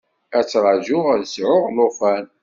Ad 0.37 0.45
ttraǧuɣ 0.45 1.05
ad 1.15 1.23
sɛuɣ 1.27 1.63
llufan. 1.75 2.25